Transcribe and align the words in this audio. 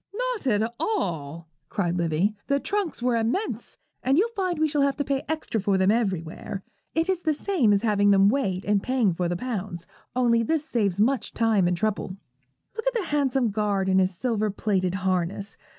'Not 0.15 0.47
at 0.47 0.73
all,' 0.79 1.47
cried 1.69 1.95
Livy; 1.95 2.33
'the 2.47 2.59
trunks 2.61 3.03
were 3.03 3.15
immense, 3.15 3.77
and 4.01 4.17
you'll 4.17 4.29
find 4.35 4.57
we 4.57 4.67
shall 4.67 4.81
have 4.81 4.97
to 4.97 5.03
pay 5.03 5.21
extra 5.29 5.61
for 5.61 5.77
them 5.77 5.91
everywhere. 5.91 6.63
It 6.95 7.07
is 7.07 7.21
the 7.21 7.35
same 7.35 7.71
as 7.71 7.83
having 7.83 8.09
them 8.09 8.27
weighed 8.27 8.65
and 8.65 8.81
paying 8.81 9.13
for 9.13 9.29
the 9.29 9.37
pounds, 9.37 9.85
only 10.15 10.41
this 10.41 10.65
saves 10.65 10.99
much 10.99 11.35
time 11.35 11.67
and 11.67 11.77
trouble. 11.77 12.17
Look 12.75 12.87
at 12.87 12.95
the 12.95 13.09
handsome 13.09 13.51
guard 13.51 13.87
in 13.87 13.99
his 13.99 14.17
silver 14.17 14.49
plated 14.49 14.95
harness. 15.05 15.55